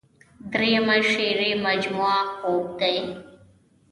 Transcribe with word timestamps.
دريمه 0.53 0.95
شعري 1.11 1.51
مجموعه 1.65 2.21
خوب 2.37 2.63
دے۔ 2.79 2.95